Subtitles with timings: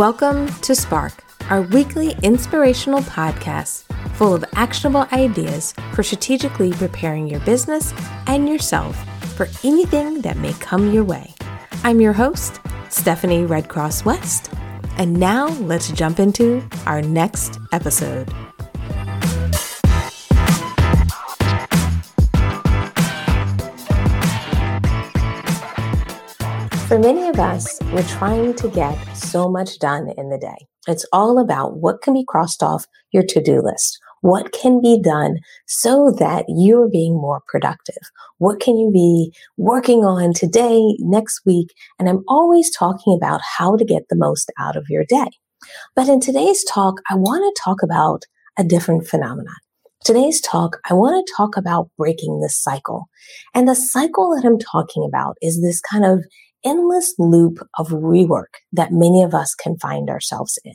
[0.00, 1.12] Welcome to Spark,
[1.50, 3.82] our weekly inspirational podcast
[4.14, 7.92] full of actionable ideas for strategically preparing your business
[8.26, 8.96] and yourself
[9.36, 11.34] for anything that may come your way.
[11.84, 14.50] I'm your host, Stephanie Red Cross West,
[14.96, 18.32] and now let's jump into our next episode.
[26.90, 30.66] For many of us, we're trying to get so much done in the day.
[30.88, 34.00] It's all about what can be crossed off your to do list.
[34.22, 35.36] What can be done
[35.68, 38.02] so that you're being more productive?
[38.38, 41.68] What can you be working on today, next week?
[42.00, 45.30] And I'm always talking about how to get the most out of your day.
[45.94, 48.24] But in today's talk, I want to talk about
[48.58, 49.54] a different phenomenon.
[50.04, 53.08] Today's talk, I want to talk about breaking this cycle.
[53.54, 56.24] And the cycle that I'm talking about is this kind of
[56.64, 60.74] endless loop of rework that many of us can find ourselves in.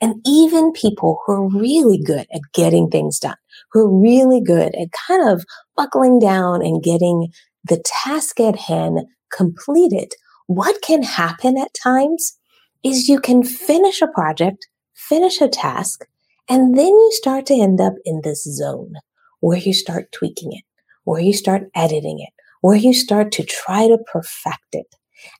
[0.00, 3.36] And even people who are really good at getting things done,
[3.72, 5.44] who are really good at kind of
[5.76, 7.28] buckling down and getting
[7.64, 9.00] the task at hand
[9.32, 10.12] completed,
[10.46, 12.38] what can happen at times
[12.82, 16.06] is you can finish a project, finish a task,
[16.48, 18.94] and then you start to end up in this zone
[19.40, 20.64] where you start tweaking it,
[21.04, 22.32] where you start editing it,
[22.62, 24.86] where you start to try to perfect it.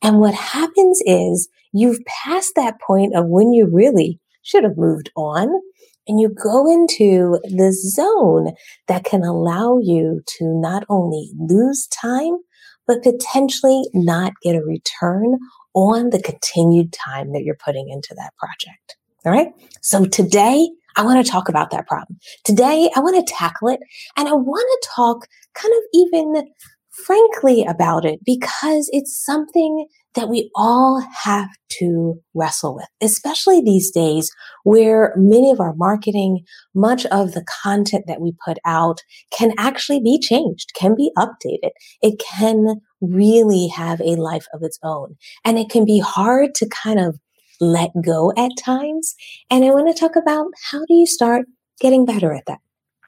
[0.03, 5.11] And what happens is you've passed that point of when you really should have moved
[5.17, 5.48] on
[6.07, 8.55] and you go into the zone
[8.87, 12.39] that can allow you to not only lose time,
[12.87, 15.39] but potentially not get a return
[15.75, 18.97] on the continued time that you're putting into that project.
[19.27, 19.48] All right.
[19.83, 22.19] So today I want to talk about that problem.
[22.45, 23.81] Today I want to tackle it
[24.17, 26.51] and I want to talk kind of even
[27.07, 33.91] frankly about it because it's something that we all have to wrestle with, especially these
[33.91, 34.31] days
[34.64, 36.45] where many of our marketing,
[36.75, 39.01] much of the content that we put out
[39.31, 41.70] can actually be changed, can be updated.
[42.03, 45.17] It can really have a life of its own.
[45.45, 47.19] And it can be hard to kind of
[47.61, 49.14] let go at times.
[49.51, 51.47] And I want to talk about how do you start
[51.81, 52.58] getting better at that?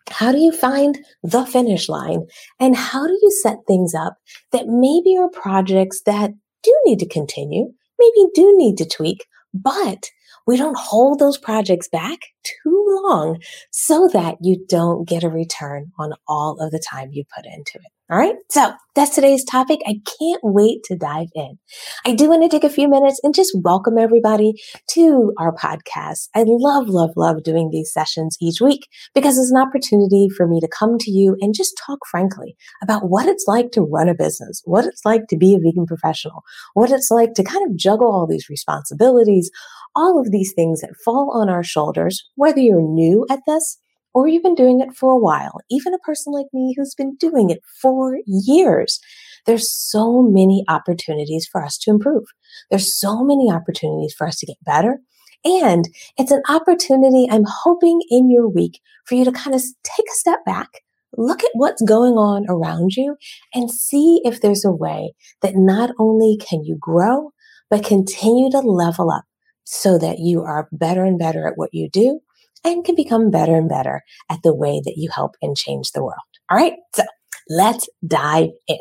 [0.09, 2.27] How do you find the finish line?
[2.59, 4.17] And how do you set things up
[4.53, 10.11] that maybe are projects that do need to continue, maybe do need to tweak, but
[10.47, 13.41] we don't hold those projects back too long
[13.71, 17.77] so that you don't get a return on all of the time you put into
[17.77, 17.93] it.
[18.11, 18.35] All right.
[18.49, 19.79] So that's today's topic.
[19.87, 21.61] I can't wait to dive in.
[22.05, 24.55] I do want to take a few minutes and just welcome everybody
[24.95, 26.29] to our podcast.
[26.35, 30.59] I love, love, love doing these sessions each week because it's an opportunity for me
[30.59, 34.15] to come to you and just talk frankly about what it's like to run a
[34.15, 36.43] business, what it's like to be a vegan professional,
[36.75, 39.53] what it's like to kind of juggle all these responsibilities,
[39.95, 43.79] all of these things that fall on our shoulders, whether you're new at this
[44.15, 47.17] or you've been doing it for a while, even a person like me who's been
[47.17, 49.01] doing it for years,
[49.47, 52.25] there's so many opportunities for us to improve.
[52.71, 55.01] There's so many opportunities for us to get better.
[55.45, 55.89] And
[56.19, 60.19] it's an opportunity I'm hoping in your week for you to kind of take a
[60.19, 60.69] step back,
[61.17, 63.17] look at what's going on around you
[63.55, 67.33] and see if there's a way that not only can you grow,
[67.71, 69.25] but continue to level up
[69.65, 72.21] so that you are better and better at what you do
[72.65, 76.03] and can become better and better at the way that you help and change the
[76.03, 76.19] world.
[76.51, 76.75] All right.
[76.95, 77.05] So
[77.49, 78.79] let's dive in.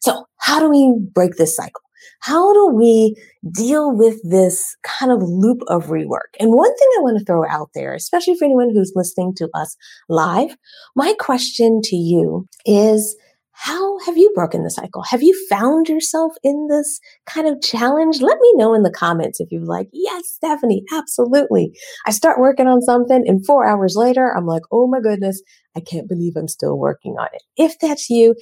[0.00, 1.82] So how do we break this cycle?
[2.20, 3.16] How do we
[3.50, 6.34] deal with this kind of loop of rework?
[6.38, 9.48] And one thing I want to throw out there, especially for anyone who's listening to
[9.54, 9.76] us
[10.08, 10.56] live,
[10.96, 13.16] my question to you is,
[13.62, 15.02] how have you broken the cycle?
[15.02, 18.22] Have you found yourself in this kind of challenge?
[18.22, 21.76] Let me know in the comments if you're like, yes, Stephanie, absolutely.
[22.06, 25.42] I start working on something and four hours later, I'm like, oh my goodness,
[25.76, 27.42] I can't believe I'm still working on it.
[27.58, 28.34] If that's you,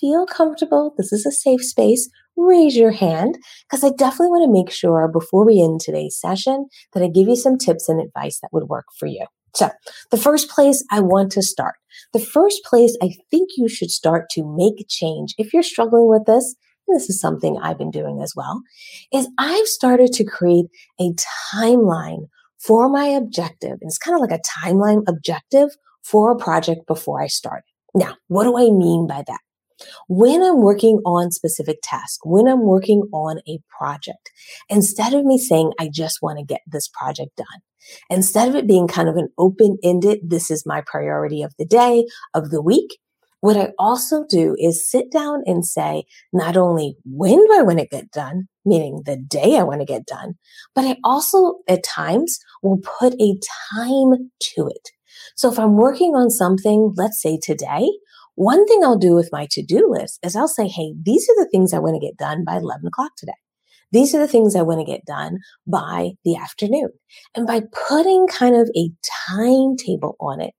[0.00, 0.94] feel comfortable.
[0.96, 2.08] This is a safe space.
[2.34, 3.36] Raise your hand
[3.68, 7.28] because I definitely want to make sure before we end today's session that I give
[7.28, 9.26] you some tips and advice that would work for you.
[9.54, 9.70] So
[10.10, 11.74] the first place I want to start,
[12.12, 16.24] the first place I think you should start to make change if you're struggling with
[16.26, 16.54] this,
[16.88, 18.62] and this is something I've been doing as well,
[19.12, 20.66] is I've started to create
[21.00, 21.12] a
[21.54, 22.28] timeline
[22.58, 23.78] for my objective.
[23.80, 25.70] And it's kind of like a timeline objective
[26.02, 27.62] for a project before I start.
[27.94, 29.40] Now, what do I mean by that?
[30.08, 34.30] When I'm working on specific tasks, when I'm working on a project,
[34.68, 37.46] instead of me saying, I just want to get this project done,
[38.10, 41.66] instead of it being kind of an open ended, this is my priority of the
[41.66, 42.98] day, of the week,
[43.42, 47.80] What I also do is sit down and say, not only when do I want
[47.80, 50.34] to get done, meaning the day I want to get done,
[50.76, 53.34] but I also at times will put a
[53.74, 54.90] time to it.
[55.34, 57.90] So if I'm working on something, let's say today,
[58.34, 61.48] one thing I'll do with my to-do list is I'll say, Hey, these are the
[61.50, 63.32] things I want to get done by 11 o'clock today.
[63.92, 66.90] These are the things I want to get done by the afternoon.
[67.34, 68.90] And by putting kind of a
[69.28, 70.54] timetable on it,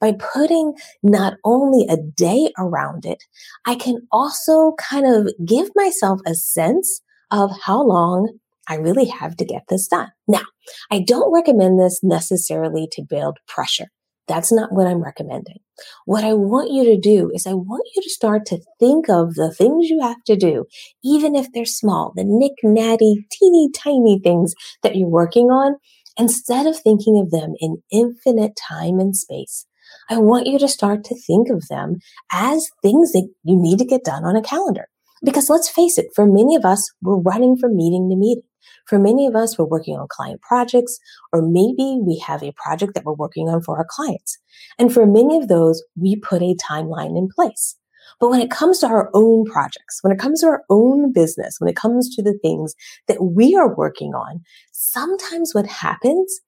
[0.00, 3.24] by putting not only a day around it,
[3.66, 8.38] I can also kind of give myself a sense of how long
[8.68, 10.10] I really have to get this done.
[10.26, 10.44] Now,
[10.90, 13.88] I don't recommend this necessarily to build pressure.
[14.28, 15.58] That's not what I'm recommending.
[16.04, 19.34] What I want you to do is I want you to start to think of
[19.34, 20.66] the things you have to do,
[21.02, 25.76] even if they're small, the nick natty, teeny tiny things that you're working on,
[26.18, 29.66] instead of thinking of them in infinite time and space.
[30.10, 31.96] I want you to start to think of them
[32.30, 34.88] as things that you need to get done on a calendar.
[35.24, 38.44] Because let's face it, for many of us, we're running from meeting to meeting.
[38.88, 40.98] For many of us, we're working on client projects,
[41.34, 44.38] or maybe we have a project that we're working on for our clients.
[44.78, 47.76] And for many of those, we put a timeline in place.
[48.18, 51.56] But when it comes to our own projects, when it comes to our own business,
[51.60, 52.74] when it comes to the things
[53.08, 54.40] that we are working on,
[54.72, 56.40] sometimes what happens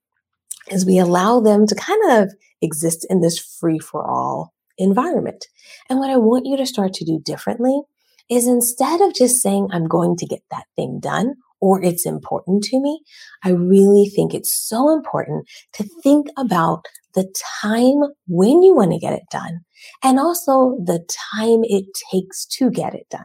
[0.71, 2.33] is we allow them to kind of
[2.63, 5.47] exist in this free for all environment.
[5.91, 7.83] And what I want you to start to do differently
[8.31, 12.63] is instead of just saying, I'm going to get that thing done or it's important
[12.65, 13.01] to me,
[13.45, 16.85] I really think it's so important to think about
[17.15, 19.61] the time when you want to get it done
[20.03, 21.05] and also the
[21.35, 23.25] time it takes to get it done.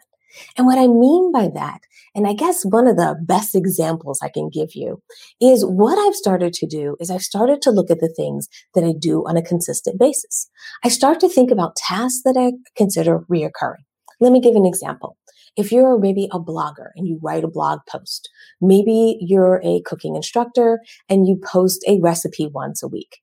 [0.58, 1.80] And what I mean by that,
[2.14, 5.02] and I guess one of the best examples I can give you
[5.42, 8.84] is what I've started to do is I've started to look at the things that
[8.84, 10.50] I do on a consistent basis.
[10.84, 13.84] I start to think about tasks that I consider reoccurring.
[14.20, 15.18] Let me give an example.
[15.57, 18.30] If you're maybe a blogger and you write a blog post,
[18.60, 20.80] maybe you're a cooking instructor
[21.10, 23.18] and you post a recipe once a week.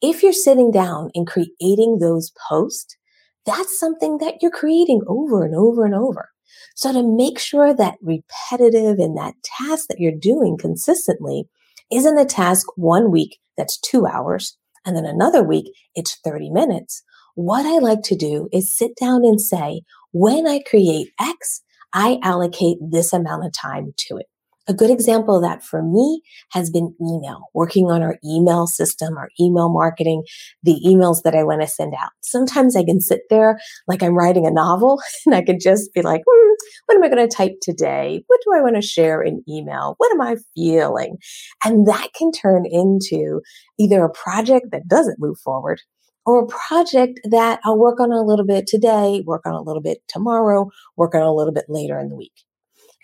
[0.00, 2.96] If you're sitting down and creating those posts,
[3.44, 6.30] that's something that you're creating over and over and over.
[6.74, 11.44] So to make sure that repetitive and that task that you're doing consistently
[11.90, 17.02] isn't a task one week that's two hours and then another week it's 30 minutes.
[17.34, 19.82] What I like to do is sit down and say,
[20.12, 21.62] when I create X,
[21.94, 24.26] I allocate this amount of time to it.
[24.66, 29.18] A good example of that for me has been email, working on our email system,
[29.18, 30.24] our email marketing,
[30.62, 32.10] the emails that I want to send out.
[32.22, 36.00] Sometimes I can sit there like I'm writing a novel and I can just be
[36.00, 36.52] like, hmm,
[36.86, 38.24] what am I going to type today?
[38.26, 39.96] What do I want to share in email?
[39.98, 41.18] What am I feeling?
[41.62, 43.42] And that can turn into
[43.78, 45.82] either a project that doesn't move forward
[46.26, 49.82] or a project that I'll work on a little bit today, work on a little
[49.82, 52.44] bit tomorrow, work on a little bit later in the week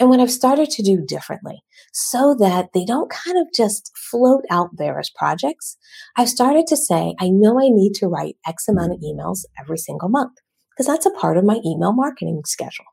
[0.01, 1.63] and what I've started to do differently
[1.93, 5.77] so that they don't kind of just float out there as projects,
[6.17, 9.77] I've started to say, I know I need to write X amount of emails every
[9.77, 10.33] single month
[10.71, 12.87] because that's a part of my email marketing schedule.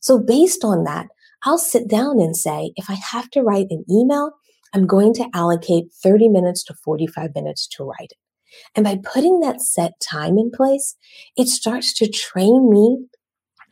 [0.00, 1.08] So based on that,
[1.42, 4.30] I'll sit down and say, if I have to write an email,
[4.72, 8.18] I'm going to allocate 30 minutes to 45 minutes to write it.
[8.74, 10.96] And by putting that set time in place,
[11.36, 13.06] it starts to train me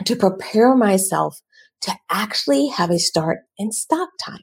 [0.04, 1.40] to prepare myself
[1.82, 4.42] to actually have a start and stop time,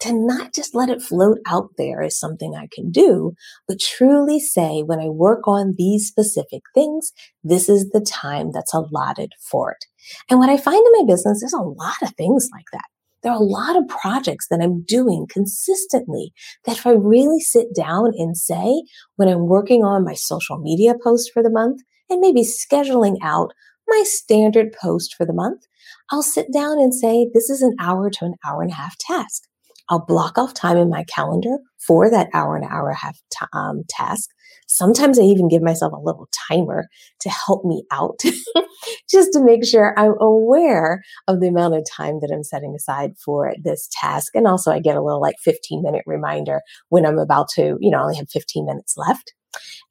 [0.00, 3.32] to not just let it float out there as something I can do,
[3.68, 7.12] but truly say when I work on these specific things,
[7.44, 9.84] this is the time that's allotted for it.
[10.28, 12.84] And what I find in my business, is a lot of things like that.
[13.22, 16.32] There are a lot of projects that I'm doing consistently
[16.64, 18.82] that if I really sit down and say
[19.16, 23.52] when I'm working on my social media post for the month and maybe scheduling out
[23.88, 25.62] my standard post for the month,
[26.10, 28.96] I'll sit down and say, this is an hour to an hour and a half
[28.98, 29.42] task.
[29.88, 33.18] I'll block off time in my calendar for that hour and hour and a half
[33.30, 34.30] t- um, task.
[34.70, 36.86] Sometimes I even give myself a little timer
[37.20, 38.20] to help me out,
[39.10, 43.12] just to make sure I'm aware of the amount of time that I'm setting aside
[43.24, 44.32] for this task.
[44.34, 47.90] And also I get a little like 15 minute reminder when I'm about to, you
[47.90, 49.34] know, I only have 15 minutes left.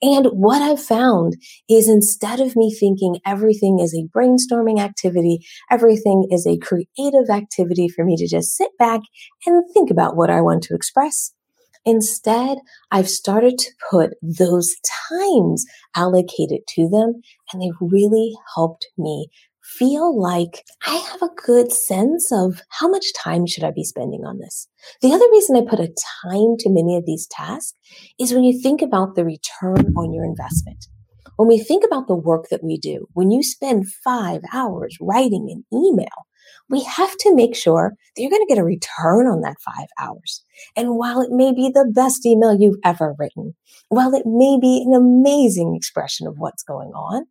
[0.02, 1.36] And what I've found
[1.70, 7.90] is instead of me thinking everything is a brainstorming activity, everything is a creative activity
[7.90, 9.02] for me to just sit back
[9.46, 11.34] and think about what I want to express.
[11.86, 12.60] Instead,
[12.92, 14.76] I've started to put those
[15.10, 17.22] times allocated to them
[17.52, 19.28] and they've really helped me
[19.64, 24.22] feel like I have a good sense of how much time should I be spending
[24.26, 24.68] on this.
[25.02, 25.94] The other reason I put a
[26.24, 27.78] time to many of these tasks
[28.20, 30.88] is when you think about the return on your investment.
[31.36, 35.48] When we think about the work that we do, when you spend five hours writing
[35.50, 36.28] an email,
[36.70, 39.88] we have to make sure that you're going to get a return on that five
[40.00, 40.44] hours.
[40.76, 43.56] And while it may be the best email you've ever written,
[43.90, 47.26] while it may be an amazing expression of what's going on,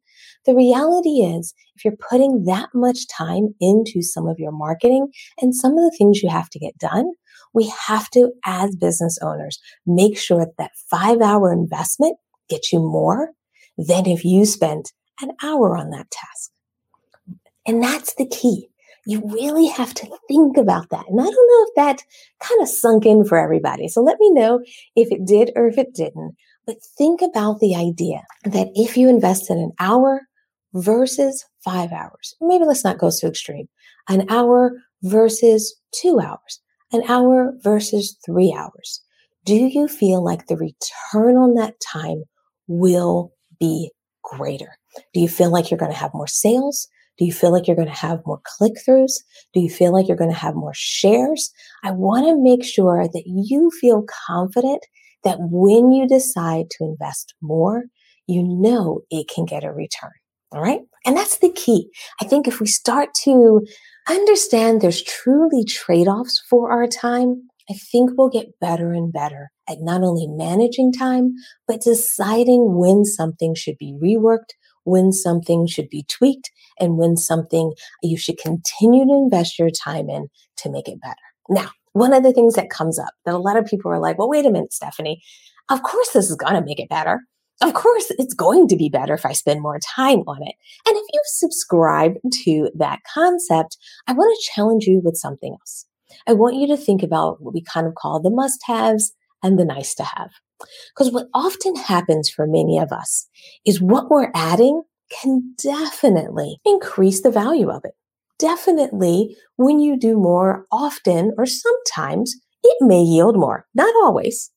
[0.46, 5.08] the reality is if you're putting that much time into some of your marketing
[5.40, 7.12] and some of the things you have to get done,
[7.54, 12.16] we have to, as business owners, make sure that, that five hour investment
[12.48, 13.30] gets you more
[13.76, 16.50] than if you spent an hour on that task.
[17.66, 18.70] And that's the key.
[19.08, 21.06] You really have to think about that.
[21.08, 22.02] And I don't know if that
[22.46, 23.88] kind of sunk in for everybody.
[23.88, 24.60] So let me know
[24.96, 26.36] if it did or if it didn't.
[26.66, 30.20] But think about the idea that if you invest in an hour
[30.74, 33.66] versus five hours, maybe let's not go so extreme,
[34.10, 34.72] an hour
[35.02, 36.60] versus two hours,
[36.92, 39.02] an hour versus three hours.
[39.46, 42.24] Do you feel like the return on that time
[42.66, 43.90] will be
[44.22, 44.76] greater?
[45.14, 46.88] Do you feel like you're going to have more sales?
[47.18, 49.12] Do you feel like you're going to have more click throughs?
[49.52, 51.50] Do you feel like you're going to have more shares?
[51.82, 54.86] I want to make sure that you feel confident
[55.24, 57.84] that when you decide to invest more,
[58.26, 60.12] you know it can get a return.
[60.52, 60.80] All right.
[61.04, 61.90] And that's the key.
[62.22, 63.66] I think if we start to
[64.08, 69.50] understand there's truly trade offs for our time, I think we'll get better and better
[69.68, 71.34] at not only managing time,
[71.66, 74.54] but deciding when something should be reworked,
[74.88, 80.08] when something should be tweaked, and when something you should continue to invest your time
[80.08, 81.14] in to make it better.
[81.48, 84.18] Now, one of the things that comes up that a lot of people are like,
[84.18, 85.20] well, wait a minute, Stephanie.
[85.68, 87.20] Of course, this is going to make it better.
[87.60, 90.54] Of course, it's going to be better if I spend more time on it.
[90.86, 92.14] And if you subscribe
[92.44, 93.76] to that concept,
[94.06, 95.86] I want to challenge you with something else.
[96.26, 99.58] I want you to think about what we kind of call the must haves and
[99.58, 100.30] the nice to have.
[100.94, 103.28] Because what often happens for many of us
[103.64, 107.92] is what we're adding can definitely increase the value of it.
[108.38, 114.50] Definitely, when you do more often or sometimes, it may yield more, not always.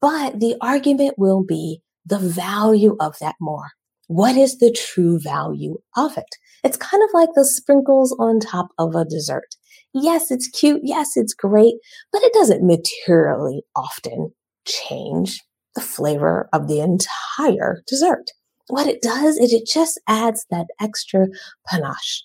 [0.00, 3.70] But the argument will be the value of that more.
[4.06, 6.36] What is the true value of it?
[6.64, 9.48] It's kind of like the sprinkles on top of a dessert.
[9.94, 10.80] Yes, it's cute.
[10.82, 11.74] Yes, it's great,
[12.12, 14.32] but it doesn't materially often
[14.68, 15.42] change
[15.74, 18.30] the flavor of the entire dessert.
[18.68, 21.26] What it does is it just adds that extra
[21.66, 22.22] panache.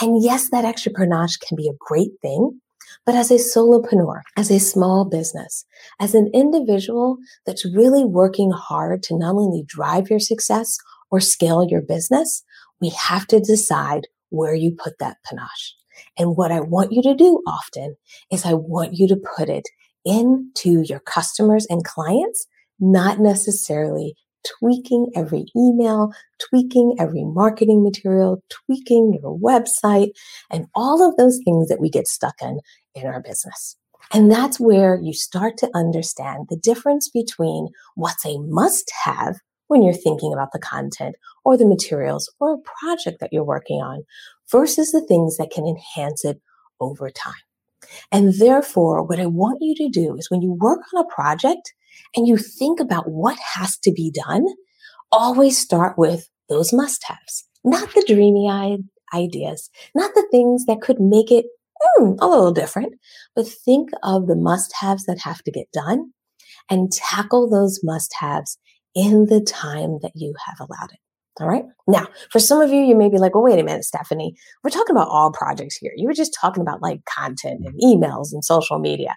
[0.00, 2.60] And yes, that extra panache can be a great thing,
[3.04, 5.64] but as a solopreneur, as a small business,
[6.00, 10.78] as an individual that's really working hard to not only drive your success
[11.10, 12.42] or scale your business,
[12.80, 15.74] we have to decide where you put that panache.
[16.18, 17.96] And what I want you to do often
[18.30, 19.68] is I want you to put it
[20.04, 22.46] into your customers and clients,
[22.78, 24.14] not necessarily
[24.58, 30.10] tweaking every email, tweaking every marketing material, tweaking your website,
[30.50, 32.60] and all of those things that we get stuck in
[32.94, 33.76] in our business.
[34.12, 39.36] And that's where you start to understand the difference between what's a must have
[39.68, 43.80] when you're thinking about the content or the materials or a project that you're working
[43.80, 44.02] on
[44.50, 46.40] versus the things that can enhance it
[46.80, 47.32] over time.
[48.10, 51.72] And therefore, what I want you to do is when you work on a project
[52.16, 54.46] and you think about what has to be done,
[55.10, 58.50] always start with those must haves, not the dreamy
[59.14, 61.46] ideas, not the things that could make it
[61.98, 62.94] mm, a little different,
[63.34, 66.12] but think of the must haves that have to get done
[66.70, 68.58] and tackle those must haves
[68.94, 70.98] in the time that you have allowed it.
[71.40, 71.64] All right.
[71.88, 74.34] Now, for some of you, you may be like, well, wait a minute, Stephanie.
[74.62, 75.92] We're talking about all projects here.
[75.96, 79.16] You were just talking about like content and emails and social media.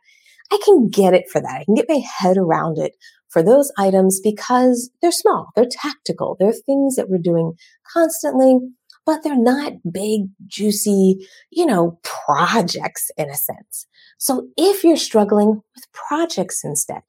[0.52, 1.62] I can get it for that.
[1.62, 2.94] I can get my head around it
[3.30, 7.54] for those items because they're small, they're tactical, they're things that we're doing
[7.92, 8.60] constantly,
[9.06, 13.88] but they're not big, juicy, you know, projects in a sense.
[14.18, 17.02] So if you're struggling with projects instead,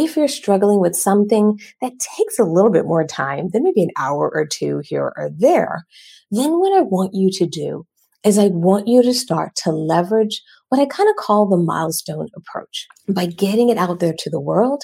[0.00, 3.90] if you're struggling with something that takes a little bit more time than maybe an
[3.98, 5.86] hour or two here or there,
[6.30, 7.86] then what I want you to do
[8.24, 12.28] is I want you to start to leverage what I kind of call the milestone
[12.36, 12.86] approach.
[13.08, 14.82] By getting it out there to the world,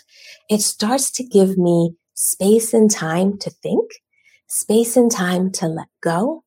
[0.49, 3.91] it starts to give me space and time to think,
[4.49, 6.45] space and time to let go,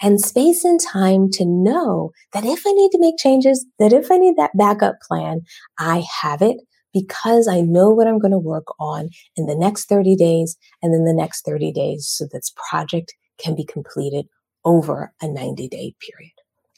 [0.00, 4.10] and space and time to know that if I need to make changes, that if
[4.10, 5.42] I need that backup plan,
[5.78, 6.56] I have it
[6.92, 10.92] because I know what I'm going to work on in the next 30 days and
[10.92, 14.26] then the next 30 days so this project can be completed
[14.64, 16.32] over a 90 day period.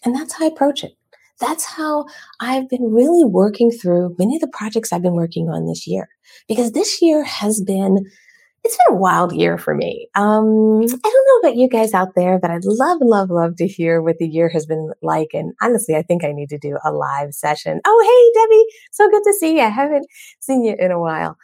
[0.05, 0.93] And that's how I approach it.
[1.41, 2.07] That's how
[2.41, 6.09] I've been really working through many of the projects I've been working on this year
[6.47, 8.05] because this year has been
[8.65, 10.09] it's been a wild year for me.
[10.15, 13.67] Um, I don't know about you guys out there, but I'd love, love, love to
[13.67, 15.31] hear what the year has been like.
[15.35, 17.81] And honestly, I think I need to do a live session.
[17.85, 19.63] Oh, hey, Debbie, so good to see you.
[19.63, 20.07] I haven't
[20.41, 21.37] seen you in a while.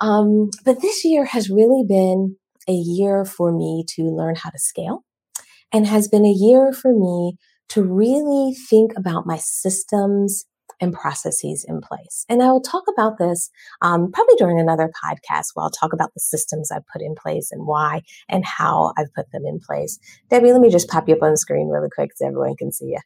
[0.00, 2.36] Um, but this year has really been
[2.68, 5.04] a year for me to learn how to scale
[5.72, 10.44] and has been a year for me to really think about my systems
[10.80, 12.24] and processes in place.
[12.28, 13.50] And I will talk about this
[13.82, 17.50] um, probably during another podcast where I'll talk about the systems I've put in place
[17.50, 19.98] and why and how I've put them in place.
[20.30, 22.86] Debbie, let me just pop you up on screen really quick so everyone can see
[22.86, 23.00] you.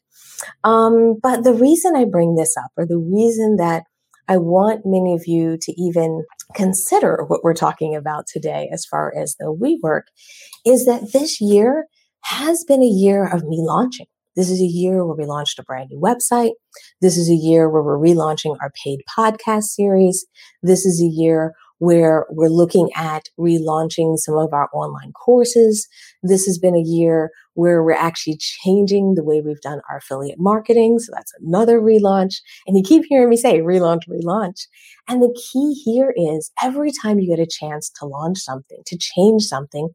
[0.64, 3.84] Um, but the reason I bring this up, or the reason that
[4.28, 6.24] I want many of you to even
[6.54, 10.02] consider what we're talking about today as far as the rework
[10.64, 11.86] is that this year
[12.22, 14.06] has been a year of me launching.
[14.36, 16.52] This is a year where we launched a brand new website.
[17.00, 20.24] This is a year where we're relaunching our paid podcast series.
[20.62, 25.88] This is a year where we're looking at relaunching some of our online courses.
[26.22, 30.38] This has been a year where we're actually changing the way we've done our affiliate
[30.38, 30.98] marketing.
[30.98, 32.36] So that's another relaunch.
[32.66, 34.66] And you keep hearing me say relaunch, relaunch.
[35.08, 38.98] And the key here is every time you get a chance to launch something, to
[38.98, 39.88] change something,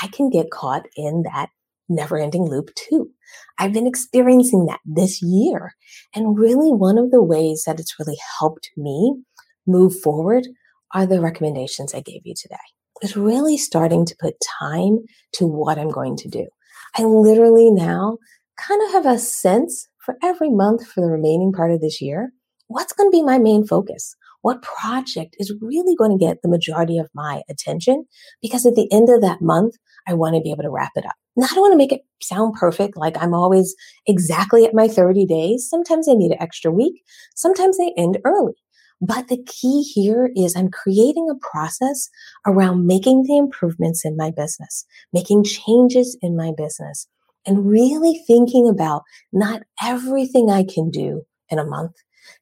[0.00, 1.50] I can get caught in that
[1.88, 3.10] never ending loop too.
[3.58, 5.74] I've been experiencing that this year.
[6.14, 9.16] And really one of the ways that it's really helped me
[9.66, 10.46] move forward
[10.94, 12.56] are the recommendations I gave you today.
[13.00, 14.98] It's really starting to put time
[15.34, 16.46] to what I'm going to do.
[16.96, 18.18] I literally now
[18.58, 22.32] kind of have a sense for every month for the remaining part of this year.
[22.68, 24.14] What's going to be my main focus?
[24.42, 28.06] What project is really going to get the majority of my attention?
[28.40, 31.06] Because at the end of that month, I want to be able to wrap it
[31.06, 31.14] up.
[31.36, 33.74] Now, I don't want to make it sound perfect, like I'm always
[34.06, 35.68] exactly at my 30 days.
[35.68, 37.02] Sometimes I need an extra week.
[37.34, 38.54] Sometimes they end early.
[39.00, 42.08] But the key here is I'm creating a process
[42.46, 47.08] around making the improvements in my business, making changes in my business,
[47.44, 49.02] and really thinking about
[49.32, 51.94] not everything I can do in a month,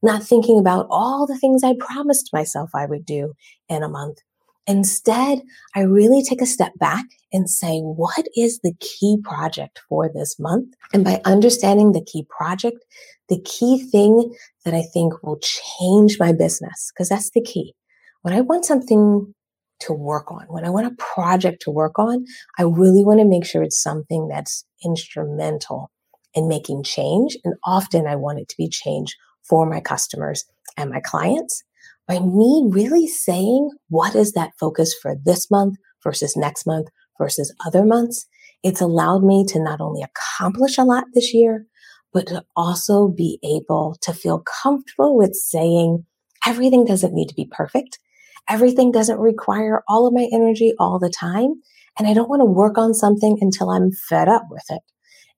[0.02, 3.32] not thinking about all the things I promised myself I would do
[3.70, 4.18] in a month,
[4.66, 5.42] Instead,
[5.74, 10.38] I really take a step back and say, what is the key project for this
[10.38, 10.74] month?
[10.92, 12.84] And by understanding the key project,
[13.28, 14.32] the key thing
[14.64, 17.74] that I think will change my business, because that's the key.
[18.22, 19.34] When I want something
[19.80, 22.24] to work on, when I want a project to work on,
[22.58, 25.90] I really want to make sure it's something that's instrumental
[26.34, 27.36] in making change.
[27.44, 29.16] And often I want it to be change
[29.48, 30.44] for my customers
[30.76, 31.62] and my clients
[32.10, 36.88] by me really saying what is that focus for this month versus next month
[37.20, 38.26] versus other months,
[38.64, 41.66] it's allowed me to not only accomplish a lot this year,
[42.12, 46.04] but to also be able to feel comfortable with saying
[46.44, 48.00] everything doesn't need to be perfect.
[48.48, 51.62] Everything doesn't require all of my energy all the time.
[51.96, 54.82] And I don't want to work on something until I'm fed up with it.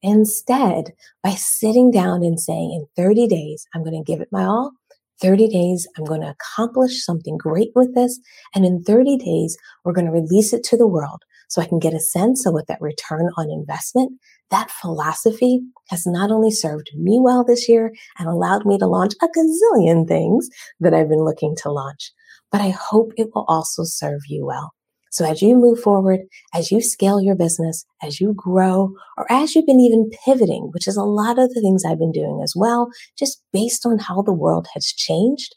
[0.00, 4.44] Instead, by sitting down and saying in 30 days, I'm going to give it my
[4.44, 4.72] all
[5.20, 8.18] 30 days, I'm going to accomplish something great with this.
[8.55, 11.79] And in 30 days, we're going to release it to the world so I can
[11.79, 14.12] get a sense of what that return on investment,
[14.51, 19.12] that philosophy has not only served me well this year and allowed me to launch
[19.20, 20.48] a gazillion things
[20.81, 22.12] that I've been looking to launch,
[22.51, 24.72] but I hope it will also serve you well.
[25.12, 26.20] So as you move forward,
[26.55, 30.88] as you scale your business, as you grow, or as you've been even pivoting, which
[30.88, 34.22] is a lot of the things I've been doing as well, just based on how
[34.22, 35.55] the world has changed,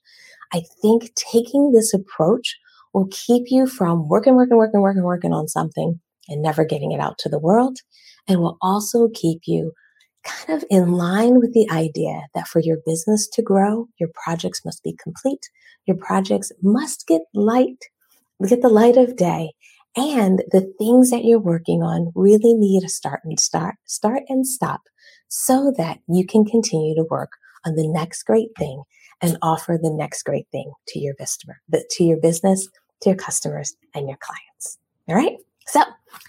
[0.53, 2.57] I think taking this approach
[2.93, 6.99] will keep you from working, working, working, working, working on something and never getting it
[6.99, 7.77] out to the world.
[8.27, 9.71] And will also keep you
[10.25, 14.65] kind of in line with the idea that for your business to grow, your projects
[14.65, 15.47] must be complete.
[15.85, 17.85] Your projects must get light
[18.47, 19.51] get the light of day.
[19.97, 24.45] And the things that you're working on really need a start and start, start and
[24.45, 24.81] stop
[25.29, 27.31] so that you can continue to work
[27.65, 28.83] on the next great thing
[29.21, 32.67] and offer the next great thing to your customer, to your business,
[33.01, 34.77] to your customers and your clients.
[35.07, 35.37] All right.
[35.67, 35.81] So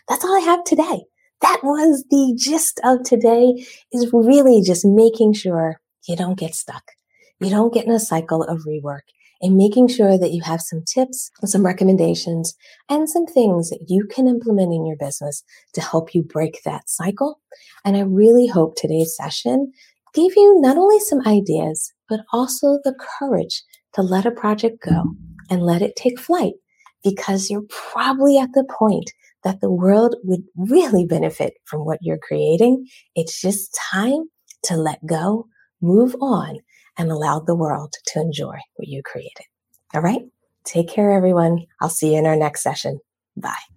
[0.09, 1.03] that's all I have today.
[1.43, 6.93] That was the gist of today is really just making sure you don't get stuck.
[7.41, 9.03] You don't get in a cycle of rework
[9.41, 12.55] and making sure that you have some tips, some recommendations,
[12.89, 15.43] and some things that you can implement in your business
[15.75, 17.41] to help you break that cycle.
[17.85, 19.73] And I really hope today's session
[20.15, 23.63] gave you not only some ideas, but also the courage
[23.95, 25.15] to let a project go
[25.51, 26.55] and let it take flight
[27.05, 29.11] because you're probably at the point
[29.45, 32.85] that the world would really benefit from what you're creating.
[33.15, 34.25] It's just time
[34.65, 35.47] to let go,
[35.81, 36.59] move on,
[36.99, 39.47] and allowed the world to enjoy what you created.
[39.95, 40.23] All right.
[40.65, 41.67] Take care, everyone.
[41.81, 42.99] I'll see you in our next session.
[43.37, 43.76] Bye.